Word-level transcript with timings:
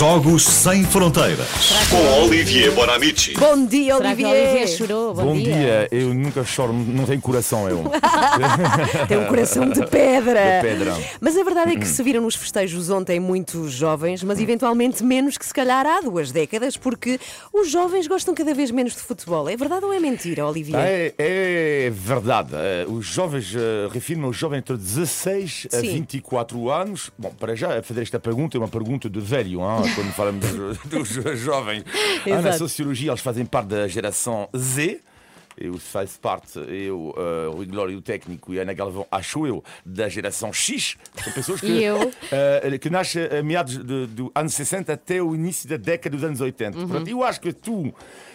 Jogos 0.00 0.44
Sem 0.44 0.82
Fronteiras. 0.82 1.46
Com 1.90 2.22
Olivier 2.24 2.72
Bonamici. 2.72 3.34
Bom 3.34 3.66
dia, 3.66 3.94
Será 3.98 4.16
que 4.16 4.24
a 4.24 4.28
Olivier. 4.30 4.66
Chorou? 4.66 5.12
Bom, 5.12 5.24
Bom 5.26 5.34
dia. 5.34 5.88
eu 5.90 6.14
nunca 6.14 6.42
choro, 6.42 6.72
não 6.72 7.04
tenho 7.04 7.20
coração 7.20 7.68
eu. 7.68 7.84
Tem 9.06 9.18
um 9.18 9.26
coração 9.26 9.68
de 9.68 9.84
pedra. 9.88 10.62
De 10.62 10.68
pedra. 10.68 10.96
Mas 11.20 11.36
a 11.36 11.44
verdade 11.44 11.72
é 11.72 11.76
que 11.76 11.86
se 11.86 12.02
viram 12.02 12.22
nos 12.22 12.34
festejos 12.34 12.88
ontem 12.88 13.20
muitos 13.20 13.72
jovens, 13.72 14.22
mas 14.22 14.40
eventualmente 14.40 15.04
menos 15.04 15.36
que 15.36 15.44
se 15.44 15.52
calhar 15.52 15.84
há 15.86 16.00
duas 16.00 16.32
décadas, 16.32 16.78
porque 16.78 17.20
os 17.52 17.70
jovens 17.70 18.06
gostam 18.08 18.34
cada 18.34 18.54
vez 18.54 18.70
menos 18.70 18.94
de 18.94 19.00
futebol. 19.02 19.50
É 19.50 19.56
verdade 19.56 19.84
ou 19.84 19.92
é 19.92 20.00
mentira, 20.00 20.46
Olivier? 20.46 20.80
É, 20.80 21.14
é 21.18 21.90
verdade. 21.92 22.52
Eh, 22.54 22.86
Os 22.88 23.04
jovens, 23.04 23.54
eh, 23.54 23.86
refiro-me 23.92 24.24
aos 24.24 24.36
jovens 24.38 24.60
entre 24.60 24.78
16 24.78 25.66
a 25.74 25.80
Sim. 25.80 25.92
24 25.92 26.70
anos. 26.70 27.10
Bom, 27.18 27.34
para 27.38 27.54
já, 27.54 27.82
fazer 27.82 28.00
esta 28.00 28.18
pergunta 28.18 28.56
é 28.56 28.58
uma 28.60 28.66
pergunta 28.68 29.10
de 29.10 29.20
velho, 29.20 29.60
hein, 29.60 29.89
quando 29.94 30.12
falamos 30.12 30.46
dos, 30.46 30.78
dos 31.24 31.38
jovens. 31.38 31.84
Ah, 32.26 32.42
na 32.42 32.52
sociologia, 32.52 33.10
eles 33.10 33.20
fazem 33.20 33.44
parte 33.44 33.68
da 33.68 33.88
geração 33.88 34.48
Z. 34.56 35.00
Eu 35.58 35.76
faço 35.78 36.18
parte, 36.20 36.58
eu, 36.58 37.14
eh, 37.18 37.48
o 37.48 37.52
Rui 37.52 37.66
Glória, 37.66 37.96
o 37.96 38.00
técnico, 38.00 38.54
e 38.54 38.58
a 38.58 38.62
Ana 38.62 38.72
Galvão, 38.72 39.06
acho 39.10 39.46
eu, 39.46 39.62
da 39.84 40.08
geração 40.08 40.52
X. 40.52 40.96
São 41.22 41.32
pessoas 41.34 41.60
que, 41.60 41.66
E 41.66 41.84
eh, 42.32 42.78
que 42.78 42.88
nascem 42.88 43.24
a 43.26 43.42
meados 43.42 43.76
de- 43.76 44.06
do 44.06 44.32
anos 44.34 44.54
60 44.54 44.92
até 44.94 45.20
o 45.22 45.34
início 45.34 45.68
da 45.68 45.76
década 45.76 46.16
dos 46.16 46.24
anos 46.24 46.40
80. 46.40 46.78
Uhum. 46.78 46.88
Portanto, 46.88 47.08
eu 47.08 47.22
acho 47.22 47.40
que 47.40 47.52
tu, 47.52 47.92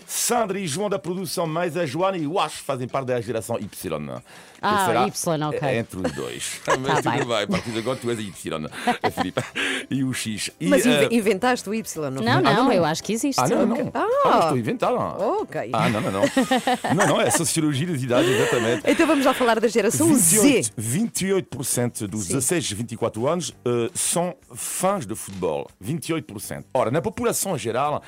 Sandra 0.08 0.60
e 0.60 0.68
João 0.68 0.88
da 0.88 1.00
produção, 1.00 1.48
mais 1.48 1.76
a 1.76 1.84
Joana, 1.86 2.18
eu 2.18 2.38
acho 2.40 2.58
que 2.60 2.64
fazem 2.64 2.88
parte 2.88 3.08
da 3.08 3.20
geração 3.20 3.58
Y. 3.60 4.22
Ah, 4.62 4.86
será 4.86 5.08
Y, 5.08 5.48
ok. 5.50 5.60
eh, 5.62 5.78
Entre 5.80 6.00
os 6.00 6.12
dois. 6.14 6.62
Mas 6.80 7.02
Tá 7.04 7.12
tudo 7.12 7.26
bem. 7.26 7.28
bem, 7.28 7.44
a 7.44 7.48
partir 7.48 7.72
de 7.72 7.80
agora 7.80 7.98
tu 7.98 8.10
és 8.12 8.20
a 8.20 8.22
Y, 8.22 8.70
a 9.04 9.12
Filipe. 9.12 9.42
E 9.90 10.04
o 10.04 10.14
X. 10.14 10.52
E, 10.60 10.68
Mas 10.68 10.86
eh, 10.86 10.90
inve- 11.06 11.16
inventaste 11.16 11.70
o 11.70 11.74
Y, 11.74 12.10
não? 12.12 12.22
Não, 12.24 12.32
Ah, 12.38 12.42
não, 12.42 12.54
não, 12.54 12.64
não. 12.66 12.72
eu 12.74 12.86
acho 12.86 13.04
que 13.04 13.14
existe. 13.14 13.40
ah, 13.40 13.48
não, 13.48 13.66
não. 13.66 13.92
Ah. 13.94 14.06
Ah, 14.26 14.40
estou 14.40 14.56
a 14.56 14.58
inventar. 14.60 14.94
Ok. 14.94 15.70
Ah, 15.74 15.90
não, 15.90 16.02
não, 16.02 16.12
não. 16.12 16.22
Não, 16.22 17.05
não, 17.08 17.22
é 17.22 17.30
sociologia 17.30 17.88
das 17.88 18.02
idades, 18.02 18.30
exatamente. 18.30 18.84
Então 18.86 19.08
vamos 19.08 19.26
lá 19.26 19.34
falar 19.34 19.60
da 19.60 19.68
geração 19.68 20.14
Z. 20.16 20.72
28%, 20.80 21.46
28% 21.52 22.08
dos 22.08 22.28
16 22.28 22.72
a 22.72 22.76
24 22.76 23.28
anos 23.28 23.56
eh, 23.66 23.90
são 23.94 24.36
fãs 24.54 25.06
de 25.06 25.16
futebol. 25.16 25.68
28%. 25.84 26.66
Ora, 26.74 26.92
na 26.92 27.02
população 27.02 27.58
geral, 27.58 28.02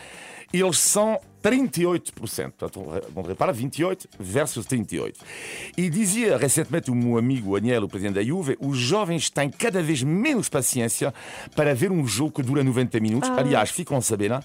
eles 0.51 0.77
são 0.77 1.19
38%. 1.43 2.51
Portanto, 2.51 3.01
vamos 3.13 3.29
reparar, 3.29 3.51
28 3.51 4.09
versus 4.19 4.65
38. 4.65 5.19
E 5.77 5.89
dizia 5.89 6.37
recentemente 6.37 6.91
o 6.91 6.95
meu 6.95 7.17
amigo 7.17 7.55
Aniel, 7.55 7.83
o 7.83 7.87
presidente 7.87 8.15
da 8.15 8.23
Juve, 8.23 8.57
os 8.59 8.77
jovens 8.77 9.29
têm 9.29 9.49
cada 9.49 9.81
vez 9.81 10.03
menos 10.03 10.49
paciência 10.49 11.13
para 11.55 11.73
ver 11.73 11.91
um 11.91 12.05
jogo 12.05 12.31
que 12.31 12.43
dura 12.43 12.63
90 12.63 12.99
minutos. 12.99 13.29
Aliás, 13.29 13.69
ficam 13.69 13.97
a 13.97 14.01
saber 14.01 14.29
né, 14.29 14.39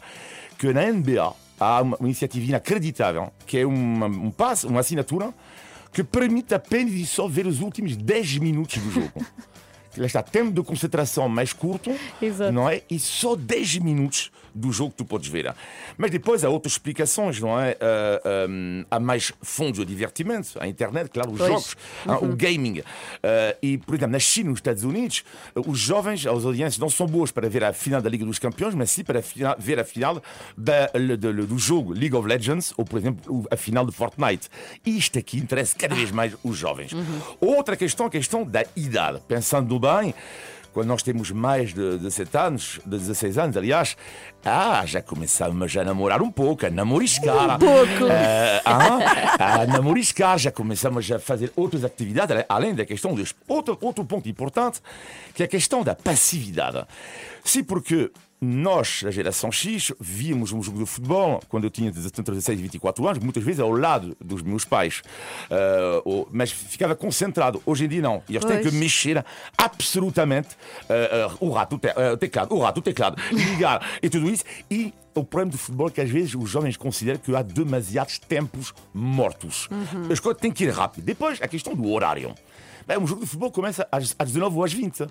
que 0.59 0.73
na 0.73 0.85
NBA 0.93 1.35
há 1.59 1.81
uma, 1.81 1.97
uma 1.97 2.09
iniciativa 2.09 2.45
inacreditável, 2.45 3.33
que 3.47 3.59
é 3.59 3.67
uma, 3.67 4.07
um 4.07 4.31
passe, 4.31 4.67
uma 4.67 4.81
assinatura 4.81 5.33
que 5.93 6.03
permite 6.03 6.55
apenas 6.55 6.93
e 6.95 7.07
só 7.07 7.29
ver 7.29 7.47
os 7.47 7.61
últimos 7.61 7.97
10 7.97 8.39
minutos 8.39 8.79
do 8.79 8.91
jogo. 8.91 9.13
Lá 9.97 10.07
está, 10.07 10.23
tempo 10.23 10.51
de 10.53 10.63
concentração 10.63 11.29
mais 11.29 11.53
curto, 11.53 11.95
Exato. 12.21 12.53
não 12.53 12.69
é? 12.69 12.83
E 12.91 12.99
só 12.99 13.37
10 13.37 13.79
minutos 13.79 14.31
do 14.55 14.71
jogo 14.71 14.91
que 14.91 14.99
tu 14.99 15.05
podes 15.07 15.29
ver. 15.29 15.55
Mas 15.97 16.11
depois 16.11 16.45
há 16.45 16.49
outras 16.51 16.75
explicações, 16.75 17.41
não 17.41 17.59
é? 17.59 17.75
Ah, 17.81 18.47
hum, 18.49 18.85
há 18.91 19.01
mais 19.01 19.33
fontes 19.41 19.79
de 19.81 19.87
divertimento, 19.87 20.51
a 20.61 20.67
internet, 20.69 21.09
claro, 21.11 21.31
os 21.31 21.39
Pois. 21.39 21.49
jogos, 21.51 21.77
ah, 22.07 22.19
o 22.19 22.37
gaming. 22.37 22.83
Ah, 23.23 23.57
e, 23.63 23.79
por 23.79 23.95
exemplo, 23.95 24.13
na 24.13 24.19
China, 24.19 24.51
nos 24.51 24.59
Estados 24.59 24.85
Unidos, 24.85 25.25
os 25.55 25.79
jovens, 25.79 26.27
as 26.27 26.45
audiências 26.45 26.79
não 26.79 26.91
são 26.91 27.07
boas 27.07 27.31
para 27.31 27.49
ver 27.49 27.65
a 27.65 27.73
final 27.73 28.03
da 28.03 28.11
Liga 28.11 28.27
dos 28.27 28.39
Campeões, 28.39 28.75
mas 28.75 28.91
sim 28.91 29.03
para 29.03 29.23
fina- 29.23 29.57
ver 29.59 29.79
a 29.81 29.85
final 29.85 30.23
da- 30.57 30.87
de- 30.89 31.17
do 31.47 31.59
jogo 31.59 31.93
League 31.95 32.15
of 32.15 32.29
Legends, 32.29 32.75
ou, 32.77 32.85
por 32.85 32.99
exemplo, 32.99 33.47
a 33.51 33.57
final 33.57 33.87
de 33.87 33.93
Fortnite. 33.93 34.49
Isto 34.85 35.19
aqui 35.19 35.39
interessa 35.39 35.75
cada 35.79 35.95
vez 35.95 36.11
mais 36.11 36.35
os 36.45 36.59
jovens. 36.59 36.93
Outra 37.41 37.75
questão, 37.75 38.05
a 38.05 38.11
questão 38.11 38.45
da 38.45 38.65
idade. 38.77 39.19
Pensando 39.27 39.67
bem, 39.83 40.15
quando 40.73 40.87
nós 40.87 41.03
temos 41.03 41.33
mais 41.33 41.75
de 41.75 41.99
17 41.99 42.37
anos, 42.37 42.81
de 42.87 42.97
16 42.99 43.37
anos, 43.37 43.57
aliás, 43.57 43.97
ah, 44.45 44.87
já 44.87 45.03
começamos 45.03 45.77
a 45.77 45.85
namorar 45.85 46.23
um 46.23 46.31
pouco, 46.31 46.65
a 46.65 46.71
namoriscar. 46.71 47.57
Um 47.57 47.59
pouco. 47.59 48.07
a 48.65 49.67
namoriscar, 49.67 50.39
já 50.39 50.53
começamos 50.53 51.11
a 51.11 51.19
fazer 51.19 51.53
outras 51.57 51.85
atividades, 51.85 52.45
além 52.49 52.77
da 52.77 52.87
questão 52.87 53.13
dos. 53.13 53.35
Outro, 53.49 53.77
outro 53.81 54.05
ponto 54.05 54.29
importante, 54.29 54.81
que 55.35 55.43
é 55.43 55.47
a 55.47 55.49
questão 55.49 55.83
da 55.83 55.97
passividade. 55.97 56.87
Sim, 57.45 57.65
porque 57.65 58.13
nós, 58.45 59.05
a 59.07 59.11
geração 59.13 59.53
X, 59.53 59.93
víamos 60.01 60.51
um 60.51 60.61
jogo 60.61 60.81
de 60.81 60.87
futebol 60.87 61.41
quando 61.49 61.63
eu 61.63 61.71
tinha 61.71 61.89
entre 61.89 62.01
16 62.35 62.59
e 62.59 62.63
24 62.63 63.07
anos, 63.07 63.23
muitas 63.23 63.45
vezes 63.45 63.61
ao 63.61 63.71
lado 63.71 64.17
dos 64.21 64.43
meus 64.43 64.65
pais. 64.65 65.01
Ou- 66.05 66.29
mas 66.33 66.51
ficava 66.51 66.97
concentrado. 66.97 67.63
Hoje 67.65 67.85
em 67.85 67.89
dia, 67.89 68.03
não. 68.03 68.21
E 68.29 68.33
eles 68.35 68.45
têm 68.45 68.61
que 68.61 68.71
mexer 68.73 69.25
absolutamente 69.57 70.57
ah, 70.89 71.29
ah, 71.31 71.37
o 71.41 71.51
rato, 71.51 71.77
o, 71.77 71.79
te- 71.79 71.89
o 72.13 72.17
teclado, 72.17 72.55
o 72.55 72.59
rato, 72.61 72.79
o 72.79 72.83
teclado, 72.83 73.17
ligar 73.31 73.87
e 74.03 74.11
tudo 74.11 74.29
isso. 74.29 74.43
E 74.71 74.93
o 75.15 75.23
problema 75.23 75.53
do 75.53 75.59
futebol 75.59 75.87
é 75.89 75.91
que 75.91 76.01
às 76.01 76.11
vezes 76.11 76.35
os 76.35 76.51
jovens 76.51 76.77
consideram 76.77 77.21
que 77.21 77.35
há 77.37 77.43
demasiados 77.43 78.19
tempos 78.19 78.75
mortos. 78.93 79.69
As 80.11 80.19
coisas 80.19 80.41
têm 80.41 80.51
que 80.51 80.65
ir 80.65 80.71
rápido. 80.71 81.05
Depois, 81.05 81.41
a 81.41 81.47
questão 81.47 81.75
do 81.75 81.89
horário. 81.91 82.35
Bem, 82.89 82.99
um 82.99 83.07
jogo 83.07 83.21
de 83.21 83.27
futebol 83.29 83.53
começa 83.53 83.87
às, 83.93 84.17
às 84.19 84.29
19 84.33 84.57
ou 84.57 84.65
às 84.65 84.73
20. 84.73 85.07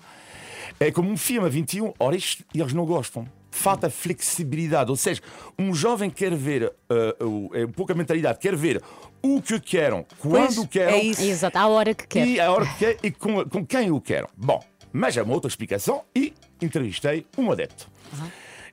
É 0.80 0.92
como 0.92 1.10
um 1.12 1.18
filme 1.18 1.48
a 1.48 1.50
21 1.50 1.94
horas 2.00 2.38
e 2.54 2.60
eles 2.60 2.74
não 2.74 2.86
gostam. 2.86 3.28
Falta 3.54 3.90
flexibilidade, 3.90 4.90
ou 4.90 4.96
seja, 4.96 5.22
um 5.60 5.74
jovem 5.74 6.10
quer 6.10 6.34
ver, 6.36 6.72
ah, 6.90 7.24
o- 7.26 7.50
é 7.54 7.66
um 7.66 7.72
pouco 7.72 7.92
a 7.92 7.96
mentalidade, 7.96 8.40
quer 8.40 8.56
ver 8.56 8.82
o 9.22 9.42
que 9.42 9.60
querem, 9.60 10.06
quando 10.20 10.56
Pois, 10.56 10.68
querem 10.68 10.96
é 10.96 11.04
isso. 11.04 11.22
Exato, 11.22 11.58
à 11.58 11.68
hora 11.68 11.94
que 11.94 12.08
quer. 12.08 12.26
e 12.28 12.40
a 12.40 12.50
hora 12.52 12.66
que 12.66 12.76
quer 12.80 12.98
e 13.04 13.12
com, 13.12 13.44
com 13.50 13.66
quem 13.66 13.92
o 13.92 14.00
quero. 14.00 14.30
Bom, 14.38 14.64
mas 14.94 15.18
há 15.18 15.24
uma 15.24 15.34
outra 15.34 15.50
explicação 15.50 16.02
e 16.16 16.34
entrevistei 16.62 17.26
um 17.38 17.52
adepto. 17.52 17.88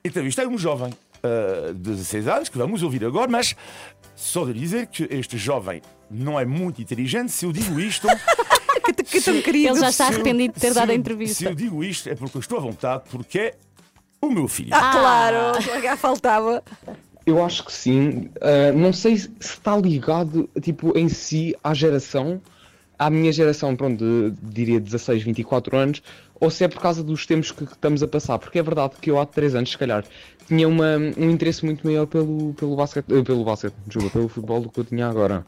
Entrevistei 0.03 0.47
um 0.47 0.57
jovem 0.57 0.93
ah, 1.23 1.71
de 1.73 1.91
16 1.91 2.27
anos, 2.29 2.49
que 2.49 2.57
vamos 2.57 2.81
ouvir 2.81 3.03
agora, 3.03 3.29
mas 3.29 3.55
só 4.15 4.45
de 4.45 4.53
dizer 4.53 4.87
que 4.87 5.07
este 5.11 5.37
jovem 5.37 5.81
não 6.09 6.39
é 6.39 6.45
muito 6.45 6.81
inteligente, 6.81 7.31
se 7.33 7.45
eu 7.45 7.51
digo 7.51 7.79
isto. 7.79 8.07
Que, 8.89 9.03
que 9.03 9.21
tão 9.21 9.41
querido. 9.41 9.69
Ele 9.73 9.79
já 9.79 9.89
está 9.89 10.05
se 10.05 10.11
eu- 10.11 10.15
arrependido 10.15 10.53
de 10.53 10.59
ter 10.59 10.73
dado 10.73 10.91
a 10.91 10.95
entrevista. 10.95 11.35
Se 11.35 11.45
eu 11.45 11.55
digo 11.55 11.83
isto 11.83 12.09
é 12.09 12.15
porque 12.15 12.37
eu 12.37 12.41
estou 12.41 12.57
à 12.57 12.61
vontade, 12.61 13.03
porque 13.09 13.39
é 13.39 13.55
o 14.21 14.29
meu 14.29 14.47
filho. 14.47 14.69
Ah, 14.73 14.91
claro, 14.91 15.81
já 15.81 15.95
faltava. 15.97 16.63
Eu 17.25 17.43
acho 17.43 17.63
que 17.65 17.71
sim. 17.71 18.29
Uh, 18.37 18.75
não 18.75 18.91
sei 18.91 19.17
se 19.17 19.29
está 19.39 19.77
ligado, 19.77 20.49
tipo, 20.61 20.97
em 20.97 21.07
si 21.09 21.55
à 21.63 21.73
geração, 21.73 22.41
à 22.97 23.09
minha 23.09 23.31
geração, 23.31 23.75
pronto, 23.75 24.03
de, 24.03 24.33
diria 24.41 24.79
16, 24.79 25.23
24 25.23 25.77
anos, 25.77 26.01
ou 26.39 26.49
se 26.49 26.63
é 26.63 26.67
por 26.67 26.81
causa 26.81 27.03
dos 27.03 27.25
tempos 27.25 27.51
que, 27.51 27.63
estamos 27.63 28.01
a 28.01 28.07
passar. 28.07 28.39
Porque 28.39 28.57
é 28.59 28.63
verdade 28.63 28.95
que 28.99 29.11
eu 29.11 29.19
há 29.19 29.25
3 29.25 29.55
anos, 29.55 29.71
se 29.71 29.77
calhar, 29.77 30.03
tinha 30.47 30.67
uma, 30.67 30.97
um 31.17 31.29
interesse 31.29 31.63
muito 31.63 31.85
maior 31.85 32.07
pelo, 32.07 32.53
pelo 32.55 32.75
basquete, 32.75 33.05
eh, 33.11 33.21
pelo 33.21 33.43
basquete, 33.43 33.75
desculpa, 33.85 34.09
pelo 34.09 34.27
futebol 34.27 34.61
do 34.61 34.69
que 34.69 34.79
eu 34.79 34.83
tinha 34.85 35.07
agora. 35.07 35.45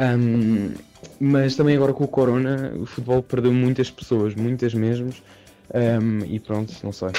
Um, 0.00 0.74
mas 1.20 1.54
também 1.56 1.76
agora 1.76 1.92
com 1.92 2.04
o 2.04 2.08
Corona, 2.08 2.72
o 2.76 2.86
futebol 2.86 3.22
perdeu 3.22 3.52
muitas 3.52 3.90
pessoas, 3.90 4.34
muitas 4.34 4.74
mesmo. 4.74 5.10
Um, 5.72 6.24
e 6.24 6.38
pronto, 6.40 6.72
não 6.82 6.92
sei. 6.92 7.10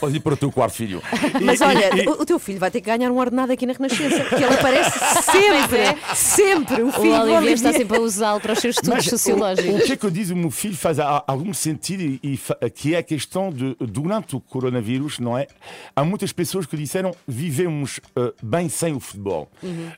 Pode 0.00 0.16
ir 0.16 0.20
para 0.20 0.34
o 0.34 0.36
teu 0.36 0.50
quarto, 0.52 0.74
filho. 0.74 1.02
Mas 1.42 1.60
e- 1.60 1.64
olha, 1.64 2.02
e- 2.02 2.06
o, 2.08 2.22
o 2.22 2.26
teu 2.26 2.38
filho 2.38 2.58
vai 2.58 2.70
ter 2.70 2.80
que 2.80 2.86
ganhar 2.90 3.10
um 3.10 3.18
ordenado 3.18 3.52
aqui 3.52 3.66
na 3.66 3.72
Renascença, 3.72 4.20
porque 4.24 4.42
ele 4.44 4.54
aparece 4.54 4.98
sempre, 5.22 6.14
sempre. 6.14 6.82
O 6.82 6.88
O 6.88 6.92
filho 6.92 7.16
do 7.24 7.32
Olivier 7.32 7.54
está 7.54 7.72
sempre 7.72 7.96
a 7.96 8.00
usá-lo 8.00 8.40
para 8.40 8.52
os 8.52 8.58
seus 8.58 8.76
estudos 8.76 8.94
Mas 8.96 9.06
o- 9.06 9.10
sociológicos. 9.10 9.74
O, 9.82 9.84
que 9.86 9.92
é 9.92 9.96
que 9.96 10.06
eu 10.06 10.10
diz 10.10 10.30
o 10.30 10.36
meu 10.36 10.50
filho 10.50 10.76
faz 10.76 10.98
algum 11.26 11.52
sentido 11.54 12.02
e, 12.02 12.20
e 12.62 12.70
que 12.70 12.94
é 12.94 12.98
a 12.98 13.02
questão 13.02 13.50
de 13.50 13.76
durante 13.80 14.36
o 14.36 14.40
coronavírus, 14.40 15.18
não 15.18 15.36
é? 15.36 15.46
Há 15.94 16.04
muitas 16.04 16.32
pessoas 16.32 16.66
que 16.66 16.76
disseram 16.76 17.14
vivemos 17.26 18.00
eh, 18.16 18.32
bem 18.42 18.68
sem 18.68 18.94
o 18.94 19.00
futebol. 19.00 19.50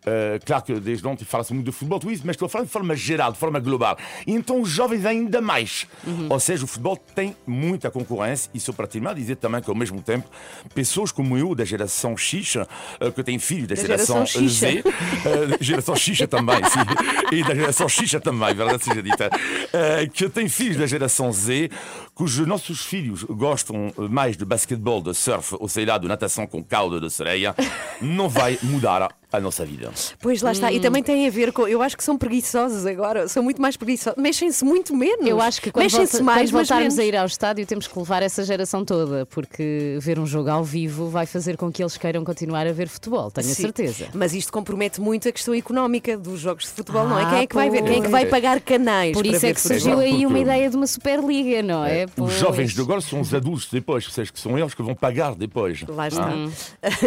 Eh, 0.07 0.39
claro 0.45 0.63
que 0.65 0.75
desde 0.81 1.07
ontem 1.07 1.25
fala-se 1.25 1.53
muito 1.53 1.67
de 1.67 1.73
futebol, 1.73 1.99
tudo 1.99 2.13
isso, 2.13 2.23
mas 2.25 2.35
estou 2.35 2.47
a 2.47 2.49
falar 2.49 2.65
de 2.65 2.71
forma 2.71 2.95
geral, 2.97 3.33
de 3.33 3.39
forma 3.39 3.59
global. 3.61 3.97
E 4.27 4.33
então 4.33 4.61
os 4.61 4.69
jovens 4.69 5.05
ainda 5.05 5.41
mais. 5.41 5.87
Ou 6.29 6.41
seja, 6.41 6.65
o 6.65 6.67
futebol 6.67 6.97
tem 6.97 7.37
muita 7.47 7.91
concorrência 7.91 8.51
e 8.55 8.61
só 8.61 8.73
para 8.73 8.87
terminar 8.87 9.15
dizer 9.15 9.37
também 9.37 9.61
que 9.65 9.71
ao 9.71 9.77
mesmo 9.77 10.01
tempo 10.03 10.29
pessoas 10.75 11.11
como 11.11 11.37
eu 11.37 11.55
da 11.55 11.65
geração 11.65 12.17
X, 12.17 12.57
eh, 12.57 13.11
que 13.11 13.23
têm 13.23 13.39
filhos 13.39 13.69
da, 13.69 13.75
Da 13.75 13.81
geração, 13.81 14.27
geração. 14.27 14.49
Z, 14.49 14.85
eh, 14.87 15.57
geração 15.61 15.97
Xixa 15.97 16.29
também, 16.29 16.59
sim. 16.65 17.35
E 17.37 17.43
da 17.43 17.55
geração 17.55 17.89
Xixa 17.89 18.21
também, 18.21 18.55
verdade 18.55 18.85
seja 18.85 19.03
dita. 19.03 19.31
Eh, 19.73 20.07
que 20.13 20.29
tem 20.29 20.49
filhos 20.49 20.77
da 20.77 20.87
geração 20.87 21.33
Z, 21.33 21.71
cujos 22.15 22.47
nossos 22.47 22.85
filhos 22.85 23.25
gostam 23.25 23.93
mais 24.11 24.37
de 24.37 24.45
basquetebol, 24.45 25.03
de 25.03 25.15
surf, 25.15 25.57
ou 25.59 25.69
sei 25.69 25.85
lá, 25.85 25.99
de 25.99 26.07
natação 26.07 26.47
com 26.47 26.63
cauda 26.63 27.01
de 27.01 27.11
sereia, 27.11 27.55
não 28.01 28.29
vai 28.29 28.59
mudar 28.63 29.09
a 29.37 29.41
nossa 29.41 29.65
vida. 29.65 29.91
Pois 30.21 30.43
lá 30.43 30.53
está. 30.53 30.71
E 30.73 30.81
também 30.81 31.03
tem 31.03 31.27
a 31.27 31.31
ver 31.31 31.53
com. 31.53 31.67
Eu 31.67 31.83
acho 31.83 31.97
que 31.97 32.05
são 32.05 32.17
preguiçosos 32.17 32.87
agora. 32.87 33.29
São 33.29 33.43
muito 33.43 33.61
mais 33.61 33.77
preguiçosos. 33.77 34.21
Mexem-se 34.21 34.65
muito 34.65 34.95
menos. 34.97 35.27
Eu 35.27 35.41
acho 35.41 35.61
que 35.61 35.71
quando, 35.71 35.85
Mexem-se 35.85 36.13
volta- 36.19 36.25
mais, 36.25 36.51
quando 36.51 36.55
mas 36.61 36.69
voltarmos 36.69 36.95
menos. 36.95 36.99
a 36.99 37.05
ir 37.05 37.17
ao 37.17 37.27
estádio 37.27 37.67
temos 37.67 37.87
que 37.87 37.99
levar 37.99 38.23
essa 38.23 38.45
geração 38.45 38.85
toda, 38.85 39.27
porque 39.27 39.99
ver 40.01 40.19
um 40.19 40.27
jogo 40.27 40.51
ao 40.51 40.65
vivo 40.65 41.09
vai 41.09 41.27
fazer 41.27 41.57
com 41.57 41.71
que 41.73 41.83
eles 41.83 41.97
queiram 41.97 42.25
continuar 42.25 42.67
a 42.67 42.73
ver 42.73 42.89
futebol, 42.89 43.31
tenho 43.31 43.47
a 43.51 43.55
Sim. 43.55 43.63
certeza. 43.63 44.07
Mas 44.15 44.35
isto 44.35 44.53
compromete 44.53 45.01
muito 45.01 45.29
a 45.29 45.33
questão 45.33 45.55
económica 45.55 46.17
dos 46.17 46.41
jogos 46.41 46.65
de 46.65 46.71
futebol, 46.71 47.07
não 47.09 47.19
é? 47.19 47.23
Ah, 47.25 47.31
Quem 47.31 47.39
é 47.41 47.47
que 47.47 47.55
vai 47.55 47.71
ver? 47.71 47.83
Quem 47.85 47.99
é 47.99 48.01
que 48.03 48.09
vai 48.09 48.27
pagar 48.27 48.61
canais? 48.61 49.13
Por 49.13 49.27
isso 49.27 49.45
é 49.47 49.53
que 49.55 49.61
surgiu 49.61 49.99
aí 49.99 50.25
uma 50.27 50.39
ideia 50.39 50.69
de 50.71 50.77
uma 50.77 50.87
Superliga, 50.87 51.63
não 51.63 51.85
é? 51.85 52.05
Os 52.05 52.11
Pois. 52.15 52.33
jovens 52.35 52.73
de 52.73 52.81
agora 52.81 53.01
são 53.01 53.21
os 53.21 53.33
adultos 53.35 53.69
depois, 53.71 54.05
vocês 54.07 54.31
que 54.31 54.39
são 54.41 54.59
eles 54.59 54.75
que 54.75 54.83
vão 54.83 54.95
pagar 54.95 55.35
depois. 55.35 55.83
Lá 55.89 56.09
está. 56.09 56.25
Uhum. 56.35 56.51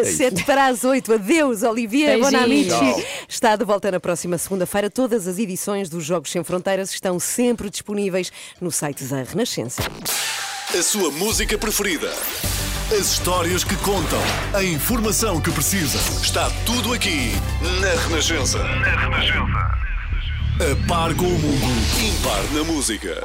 Sete 0.04 0.44
para 0.44 0.68
as 0.68 0.84
oito. 0.84 1.14
Adeus, 1.14 1.64
Olivier 1.64 2.17
Beijinhos. 2.20 2.74
Bonamici. 2.74 3.08
Está 3.28 3.56
de 3.56 3.66
volta 3.66 3.92
na 3.92 4.00
próxima 4.00 4.38
segunda-feira. 4.38 4.90
Todas 4.90 5.28
as 5.28 5.38
edições 5.38 5.90
dos 5.90 6.04
Jogos 6.04 6.32
Sem 6.32 6.44
Fronteiras 6.44 6.92
estão 6.92 7.20
sempre 7.20 7.70
disponíveis 7.70 8.32
no 8.60 8.72
site 8.72 9.04
da 9.06 9.24
Renascença. 9.24 9.82
A 10.78 10.82
sua 10.84 11.12
música 11.12 11.58
preferida. 11.58 12.12
As 12.92 13.12
histórias 13.12 13.64
que 13.64 13.76
contam. 13.78 14.20
A 14.54 14.64
informação 14.64 15.40
que 15.42 15.52
precisa. 15.52 15.98
Está 16.22 16.50
tudo 16.66 16.94
aqui 16.94 17.32
na 17.82 18.02
Renascença. 18.04 18.60
Na 18.60 18.96
Renascença. 18.96 19.78
A 20.60 20.88
par 20.88 21.14
com 21.16 21.26
o 21.26 21.40
mundo. 21.40 21.66
Impar 22.02 22.44
na 22.54 22.64
música. 22.64 23.22